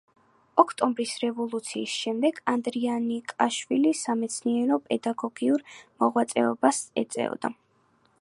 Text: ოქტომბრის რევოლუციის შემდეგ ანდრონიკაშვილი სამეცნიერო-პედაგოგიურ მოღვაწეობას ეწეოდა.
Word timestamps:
ოქტომბრის 0.61 1.11
რევოლუციის 1.23 1.97
შემდეგ 2.05 2.39
ანდრონიკაშვილი 2.53 3.91
სამეცნიერო-პედაგოგიურ 3.99 5.63
მოღვაწეობას 6.05 6.81
ეწეოდა. 7.03 7.53